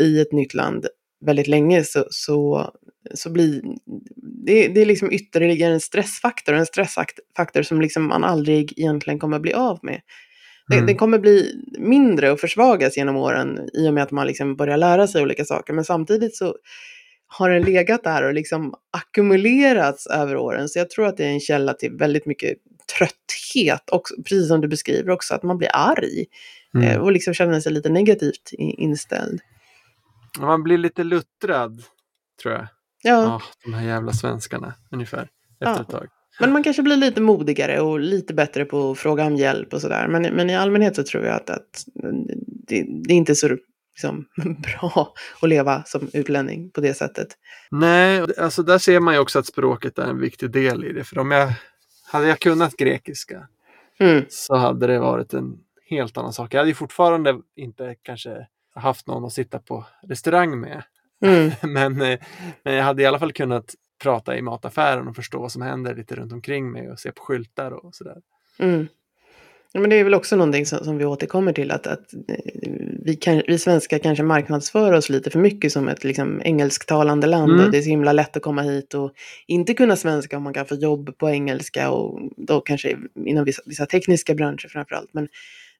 [0.00, 0.86] i ett nytt land
[1.26, 2.70] väldigt länge så, så,
[3.14, 3.62] så blir
[4.46, 6.54] det, det är liksom ytterligare en stressfaktor.
[6.54, 10.00] En stressfaktor som liksom man aldrig egentligen kommer bli av med.
[10.72, 10.86] Mm.
[10.86, 14.76] Den, kommer bli mindre och försvagas genom åren i och med att man liksom börjar
[14.76, 15.72] lära sig olika saker.
[15.72, 16.56] Men samtidigt så
[17.26, 20.68] har den legat där och liksom ackumulerats över åren.
[20.68, 22.58] Så jag tror att det är en källa till väldigt mycket
[22.98, 26.24] trötthet, också, precis som du beskriver också, att man blir arg
[26.74, 26.88] mm.
[26.88, 29.40] Eh, och liksom känner sig lite negativt inställd.
[30.40, 31.82] Man blir lite luttrad,
[32.42, 32.66] tror jag.
[33.02, 33.36] Ja.
[33.36, 35.28] Oh, de här jävla svenskarna, ungefär,
[35.60, 35.80] efter ja.
[35.80, 36.08] ett tag.
[36.40, 39.80] Men man kanske blir lite modigare och lite bättre på att fråga om hjälp och
[39.80, 40.08] sådär.
[40.08, 41.84] Men, men i allmänhet så tror jag att, att
[42.68, 43.56] det, det är inte så
[43.94, 44.26] liksom,
[44.62, 47.28] bra att leva som utlänning på det sättet.
[47.70, 51.04] Nej, alltså där ser man ju också att språket är en viktig del i det.
[51.04, 51.52] För om jag
[52.12, 53.48] hade jag kunnat grekiska
[54.00, 54.24] mm.
[54.28, 55.58] så hade det varit en
[55.90, 56.54] helt annan sak.
[56.54, 60.82] Jag hade ju fortfarande inte kanske haft någon att sitta på restaurang med.
[61.24, 61.50] Mm.
[61.72, 62.18] men, eh,
[62.64, 65.94] men jag hade i alla fall kunnat prata i mataffären och förstå vad som händer
[65.94, 68.16] lite runt omkring mig och se på skyltar och sådär.
[68.58, 68.86] Mm.
[69.74, 72.70] Men det är väl också någonting som, som vi återkommer till att, att eh,
[73.04, 77.52] vi, kan, vi svenskar kanske marknadsför oss lite för mycket som ett liksom, engelsktalande land.
[77.52, 77.64] Mm.
[77.64, 79.12] Och det är så himla lätt att komma hit och
[79.46, 83.62] inte kunna svenska om man kan få jobb på engelska och då kanske inom vissa,
[83.66, 85.14] vissa tekniska branscher framförallt.
[85.14, 85.28] Men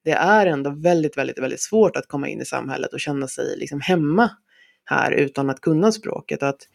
[0.05, 3.57] det är ändå väldigt, väldigt, väldigt svårt att komma in i samhället och känna sig
[3.59, 4.31] liksom hemma
[4.85, 6.43] här utan att kunna språket.
[6.43, 6.69] Och att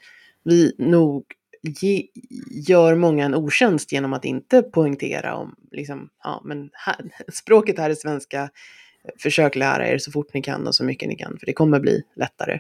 [0.44, 1.24] vi nog
[1.62, 2.08] ge,
[2.52, 6.96] gör många en otjänst genom att inte poängtera om, liksom, ja men här,
[7.34, 8.50] språket här är svenska,
[9.20, 11.80] försök lära er så fort ni kan och så mycket ni kan, för det kommer
[11.80, 12.60] bli lättare.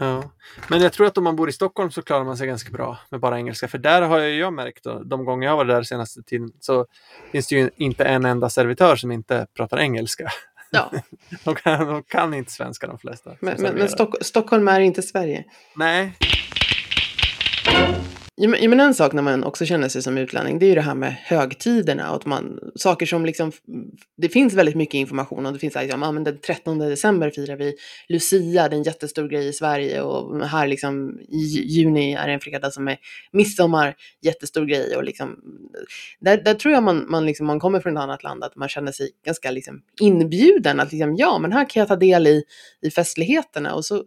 [0.00, 0.30] Ja.
[0.68, 2.98] Men jag tror att om man bor i Stockholm så klarar man sig ganska bra
[3.10, 3.68] med bara engelska.
[3.68, 6.86] För där har jag, jag märkt, då, de gånger jag var där senaste tiden, så
[7.32, 10.28] finns det ju inte en enda servitör som inte pratar engelska.
[10.70, 10.90] Ja.
[11.44, 13.36] de, kan, de kan inte svenska de flesta.
[13.40, 15.44] Men, men, men Stock, Stockholm är inte Sverige.
[15.76, 16.12] Nej,
[18.36, 20.80] Ja, men en sak när man också känner sig som utlänning, det är ju det
[20.80, 22.10] här med högtiderna.
[22.10, 23.52] Och att man, saker som liksom,
[24.16, 27.56] det finns väldigt mycket information och det finns liksom, ja, men den 13 december firar
[27.56, 27.74] vi
[28.08, 30.02] Lucia, det är en jättestor grej i Sverige.
[30.02, 32.98] Och här liksom i juni är det en fredag som är
[33.32, 34.96] midsommar, jättestor grej.
[34.96, 35.36] Och liksom,
[36.20, 38.68] där, där tror jag man, man, liksom, man kommer från ett annat land, att man
[38.68, 40.80] känner sig ganska liksom inbjuden.
[40.80, 42.44] Att liksom, ja, men här kan jag ta del i,
[42.82, 43.74] i festligheterna.
[43.74, 44.04] Och så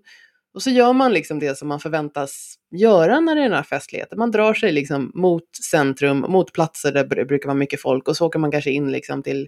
[0.54, 3.64] och så gör man liksom det som man förväntas göra när det är den här
[3.64, 4.20] festligheten.
[4.20, 8.18] Man drar sig liksom mot centrum, mot platser där det brukar vara mycket folk och
[8.18, 9.48] så åker man kanske in liksom till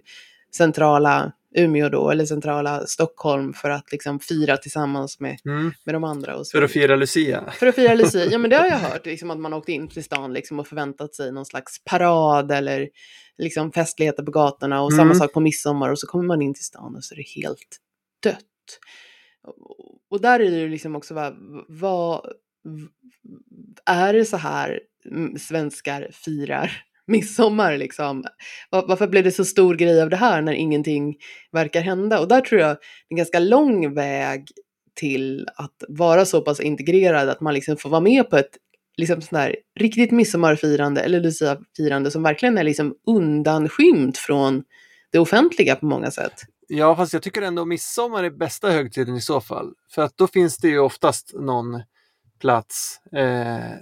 [0.56, 5.72] centrala Umeå då, eller centrala Stockholm för att liksom fira tillsammans med, mm.
[5.84, 6.44] med de andra.
[6.52, 7.50] För att fira Lucia?
[7.50, 9.88] För att fira Lucia, ja men det har jag hört, liksom att man åkt in
[9.88, 12.88] till stan liksom och förväntat sig någon slags parad eller
[13.38, 14.98] liksom festligheter på gatorna och mm.
[14.98, 17.28] samma sak på midsommar och så kommer man in till stan och så är det
[17.42, 17.78] helt
[18.22, 18.42] dött.
[20.10, 21.36] Och där är det ju liksom också vad,
[21.68, 22.26] vad
[23.86, 24.80] är det så här
[25.38, 26.72] svenskar firar
[27.06, 28.24] midsommar liksom?
[28.70, 31.16] Varför blev det så stor grej av det här när ingenting
[31.52, 32.20] verkar hända?
[32.20, 34.46] Och där tror jag det är en ganska lång väg
[34.94, 38.56] till att vara så pass integrerad att man liksom får vara med på ett
[38.96, 44.64] liksom sån här riktigt midsommarfirande eller luciafirande som verkligen är liksom undanskymt från
[45.12, 46.42] det offentliga på många sätt.
[46.68, 49.74] Ja, fast jag tycker ändå midsommar är bästa högtiden i så fall.
[49.90, 51.82] För att då finns det ju oftast någon
[52.40, 53.74] plats, eh,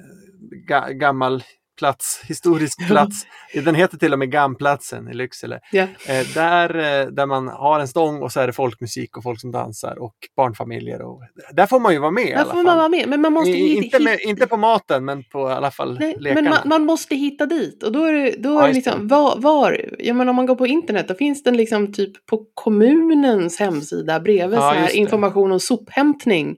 [0.68, 1.42] ga gammal
[1.76, 3.26] plats, historisk plats.
[3.64, 5.60] Den heter till och med Gamplatsen i Lycksele.
[5.72, 5.88] Yeah.
[6.34, 9.52] Där, eh, där man har en stång och så är det folkmusik och folk som
[9.52, 11.02] dansar och barnfamiljer.
[11.02, 11.20] Och,
[11.52, 12.36] där får man ju vara med.
[12.36, 15.24] Där får man vara med, men man måste I, inte, med, inte på maten, men
[15.24, 16.42] på i alla fall Nej, lekarna.
[16.42, 19.36] Men man, man, måste hitta dit och då är det, då är det liksom, var,
[19.36, 23.58] var, ja men om man går på internet, då finns den liksom typ på kommunens
[23.58, 26.56] hemsida bredvid ja, så här information om sophämtning.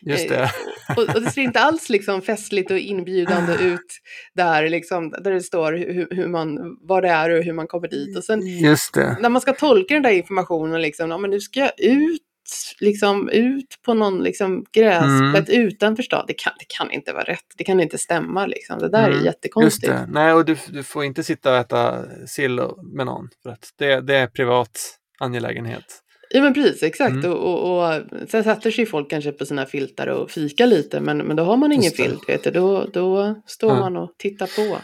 [0.00, 0.50] Just det.
[0.96, 4.00] och, och, det ser inte alls liksom festligt och inbjudande ut
[4.34, 7.88] där, liksom, där det står hur, hur man, vad det är och hur man kommer
[7.88, 8.16] dit.
[8.16, 8.38] Och sen
[9.20, 12.22] när man ska tolka den där informationen, liksom, ja, men nu ska jag ut
[12.80, 15.66] liksom ut på någon liksom gräsplätt mm.
[15.66, 16.24] utanför stan.
[16.26, 17.44] Det kan, det kan inte vara rätt.
[17.56, 18.46] Det kan inte stämma.
[18.46, 18.78] Liksom.
[18.78, 19.20] Det där mm.
[19.20, 19.92] är jättekonstigt.
[20.08, 23.28] Nej, och du, du får inte sitta och äta sill med någon.
[23.42, 26.02] För att det, det är privat angelägenhet.
[26.30, 27.12] Ja men precis, exakt.
[27.12, 27.32] Mm.
[27.32, 31.18] Och, och, och, sen sätter sig folk kanske på sina filtar och fikar lite men,
[31.18, 32.50] men då har man ingen filt, vet du.
[32.50, 33.80] Då, då står ja.
[33.80, 34.74] man och tittar på.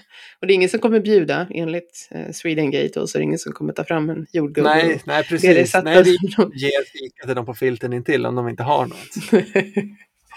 [0.41, 3.39] Och det är ingen som kommer bjuda enligt eh, Swedengate och så är det ingen
[3.39, 4.69] som kommer ta fram en jordgubbe.
[4.69, 5.73] Nej, nej precis.
[5.73, 6.11] Det nej, vi
[6.55, 9.09] ger fika till dem på filten intill om de inte har något.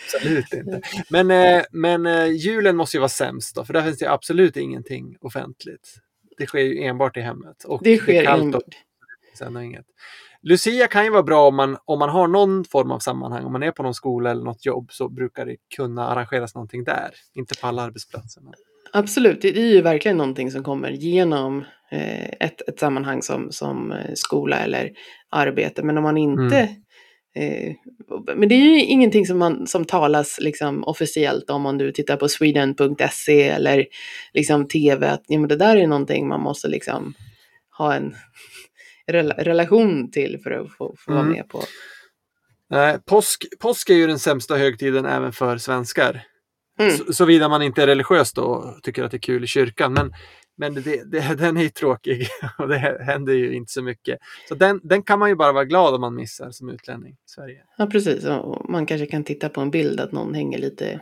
[0.05, 0.81] absolut inte.
[1.09, 4.57] Men, eh, men eh, julen måste ju vara sämst då, för där finns det absolut
[4.57, 5.95] ingenting offentligt.
[6.37, 7.63] Det sker ju enbart i hemmet.
[7.63, 8.63] Och det sker det enbart.
[9.37, 9.85] Sen inget.
[10.47, 13.45] Lucia kan ju vara bra om man, om man har någon form av sammanhang.
[13.45, 16.83] Om man är på någon skola eller något jobb så brukar det kunna arrangeras någonting
[16.83, 17.09] där.
[17.33, 18.43] Inte på alla arbetsplatser.
[18.93, 23.91] Absolut, det är ju verkligen någonting som kommer genom eh, ett, ett sammanhang som, som
[23.91, 24.91] eh, skola eller
[25.29, 25.83] arbete.
[25.83, 26.75] Men om man inte mm.
[27.35, 27.73] Eh,
[28.35, 32.17] men det är ju ingenting som, man, som talas liksom officiellt om om du tittar
[32.17, 33.85] på sweden.se eller
[34.33, 35.09] liksom tv.
[35.09, 37.13] Att, ja, men det där är någonting man måste liksom
[37.77, 38.15] ha en
[39.07, 41.23] rela relation till för att få, få mm.
[41.23, 41.63] vara med på.
[42.69, 46.23] Nej, påsk, påsk är ju den sämsta högtiden även för svenskar.
[46.79, 46.97] Mm.
[47.13, 49.93] Såvida man inte är religiös då och tycker att det är kul i kyrkan.
[49.93, 50.13] Men,
[50.57, 54.19] men det, det, den är ju tråkig och det händer ju inte så mycket.
[54.47, 57.17] Så den, den kan man ju bara vara glad om man missar som utlänning i
[57.25, 57.63] Sverige.
[57.77, 58.25] Ja, precis.
[58.25, 61.01] Och man kanske kan titta på en bild att någon hänger lite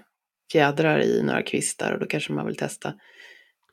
[0.52, 2.94] fjädrar i några kvistar och då kanske man vill testa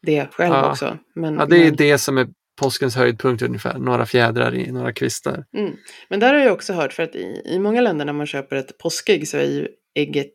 [0.03, 0.71] det själv ja.
[0.71, 0.99] också.
[1.15, 1.77] Men, ja, det är men...
[1.77, 2.29] det som är
[2.61, 5.45] påskens höjdpunkt ungefär, några fjädrar i några kvistar.
[5.57, 5.77] Mm.
[6.09, 8.57] Men där har jag också hört, för att i, i många länder när man köper
[8.57, 10.33] ett påskägg så är ju ägget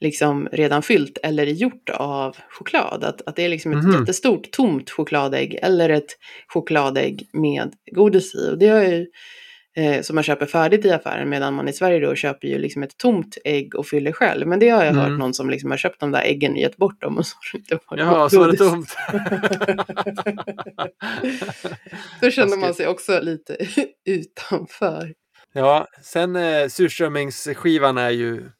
[0.00, 3.04] liksom redan fyllt eller gjort av choklad.
[3.04, 4.00] Att, att det är liksom ett mm.
[4.00, 6.18] jättestort tomt chokladägg eller ett
[6.48, 8.50] chokladägg med godis i.
[8.50, 9.06] Och det har ju
[9.76, 12.82] eh, som man köper färdigt i affären medan man i Sverige då köper ju liksom
[12.82, 14.46] ett tomt ägg och fyller själv.
[14.46, 15.02] Men det har jag mm.
[15.02, 17.36] hört någon som liksom har köpt de där äggen och gett bort dem och så
[17.86, 18.96] har det varit Ja, så var det tomt.
[22.20, 23.56] då känner man sig också lite
[24.04, 25.14] utanför.
[25.52, 28.50] Ja, sen eh, surströmmingsskivan är ju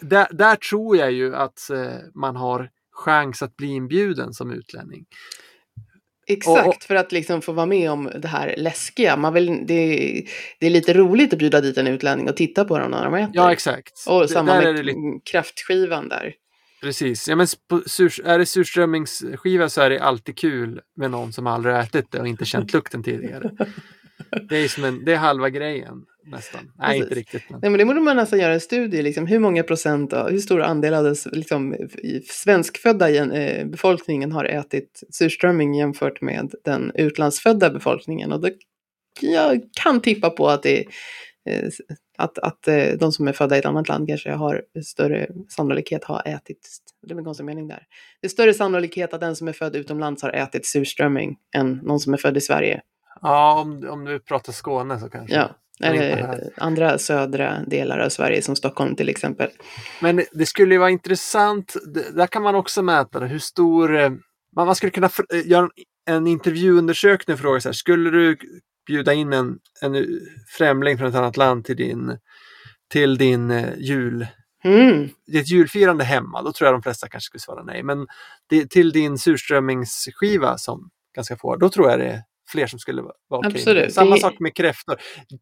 [0.00, 5.04] där, där tror jag ju att eh, man har chans att bli inbjuden som utlänning.
[6.32, 9.16] Exakt, och, och, för att liksom få vara med om det här läskiga.
[9.16, 10.22] Man vill, det,
[10.58, 13.14] det är lite roligt att bjuda dit en utlänning och titta på dem när de
[13.14, 13.30] äter.
[13.34, 14.04] Ja, exakt.
[14.08, 14.98] Och det, samma med lite...
[15.30, 16.34] kraftskivan där.
[16.82, 17.46] Precis, ja, men
[18.24, 22.28] är det surströmmingsskiva så är det alltid kul med någon som aldrig ätit det och
[22.28, 23.50] inte känt lukten tidigare.
[24.48, 26.72] Det är, som en, det är halva grejen nästan.
[26.78, 27.02] Nej, Precis.
[27.02, 27.50] inte riktigt.
[27.50, 27.60] Men.
[27.62, 30.38] Nej, men det borde man nästan göra en studie, liksom, hur många procent, av, hur
[30.38, 31.76] stor andel av den liksom,
[32.30, 38.32] svenskfödda eh, befolkningen har ätit surströmming jämfört med den utlandsfödda befolkningen.
[38.32, 38.48] Och då,
[39.20, 40.78] jag kan tippa på att det
[41.48, 41.68] eh,
[42.18, 46.04] att, att eh, de som är födda i ett annat land kanske har större sannolikhet
[46.04, 46.68] har ätit,
[47.06, 47.82] det är en konstig mening där.
[48.20, 52.00] Det är större sannolikhet att den som är född utomlands har ätit surströmming än någon
[52.00, 52.80] som är född i Sverige.
[53.22, 55.36] Ja, om, om du pratar Skåne så kanske.
[55.36, 55.50] Ja,
[55.82, 59.50] eller andra södra delar av Sverige som Stockholm till exempel.
[60.00, 61.76] Men det skulle ju vara intressant,
[62.14, 64.10] där kan man också mäta det, hur stor, eh,
[64.56, 65.68] man skulle kunna eh, göra
[66.06, 68.36] en intervjuundersökning och fråga så här, skulle du
[68.86, 70.06] bjuda in en, en
[70.58, 72.18] främling från ett annat land till din,
[72.92, 74.26] till din eh, jul,
[74.64, 75.08] mm.
[75.26, 77.82] ditt julfirande hemma, då tror jag de flesta kanske skulle svara nej.
[77.82, 78.06] Men
[78.48, 83.12] det, till din surströmmingsskiva som ganska få, då tror jag det fler som skulle vara
[83.28, 83.62] okej.
[83.62, 83.90] Okay.
[83.90, 84.96] Samma sak med kräftor.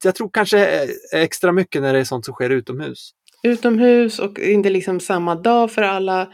[0.04, 3.10] Jag tror kanske extra mycket när det är sånt som sker utomhus.
[3.42, 6.28] Utomhus och inte liksom samma dag för alla.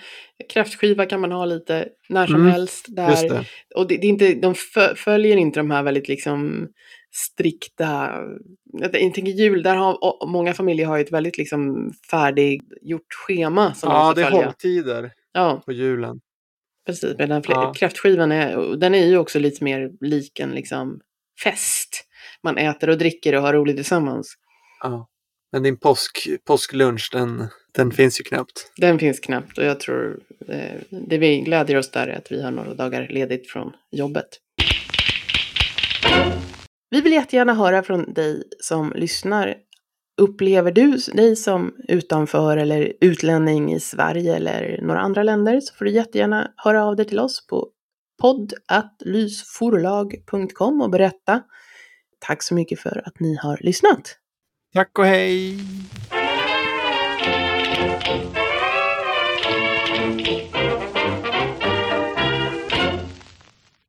[0.52, 2.86] Kräftskiva kan man ha lite när som mm, helst.
[2.88, 3.28] Där.
[3.28, 3.44] Det.
[3.74, 4.54] Och det, det, är inte, de
[4.96, 6.68] följer inte de här väldigt liksom
[7.14, 8.10] strikta,
[8.72, 13.74] jag tänker jul, där har många familjer har ett väldigt liksom färdiggjort schema.
[13.74, 15.62] Som ja, det är hålltider ja.
[15.66, 16.20] på julen.
[16.86, 17.72] Precis, medan ja.
[17.76, 21.00] kräftskivan är, den är ju också lite mer lik en liksom
[21.44, 22.04] fest.
[22.42, 24.34] Man äter och dricker och har roligt tillsammans.
[24.82, 25.08] Ja.
[25.52, 28.72] Men din påsk, påsklunch, den, den finns ju knappt.
[28.76, 32.42] Den finns knappt och jag tror eh, det vi glädjer oss där är att vi
[32.42, 34.28] har några dagar ledigt från jobbet.
[36.90, 39.56] Vi vill jättegärna höra från dig som lyssnar.
[40.22, 45.84] Upplever du dig som utanför eller utlänning i Sverige eller några andra länder så får
[45.84, 47.68] du jättegärna höra av dig till oss på
[48.22, 51.42] podd.lysforlag.com och berätta.
[52.18, 54.18] Tack så mycket för att ni har lyssnat.
[54.74, 55.58] Tack och hej!